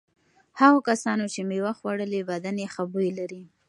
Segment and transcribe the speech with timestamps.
[0.59, 3.41] هغو کسانو چې مېوه خوړلي بدن یې ښه بوی لري.